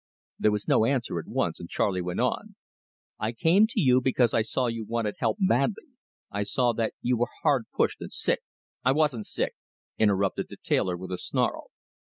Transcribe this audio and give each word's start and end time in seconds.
There 0.39 0.49
was 0.49 0.67
no 0.67 0.83
answer 0.83 1.19
at 1.19 1.27
once, 1.27 1.59
and 1.59 1.69
Charley 1.69 2.01
went 2.01 2.19
on: 2.19 2.55
"I 3.19 3.33
came 3.33 3.67
to 3.67 3.79
you 3.79 4.01
because 4.01 4.33
I 4.33 4.41
saw 4.41 4.65
you 4.65 4.83
wanted 4.83 5.17
help 5.19 5.37
badly. 5.39 5.89
I 6.31 6.41
saw 6.41 6.73
that 6.73 6.93
you 7.03 7.17
were 7.17 7.29
hard 7.43 7.65
pushed 7.71 8.01
and 8.01 8.11
sick" 8.11 8.41
"I 8.83 8.93
wasn't 8.93 9.27
sick," 9.27 9.53
interrupted 9.99 10.47
the 10.49 10.57
tailor 10.57 10.97
with 10.97 11.11
a 11.11 11.19
snarl. 11.19 11.69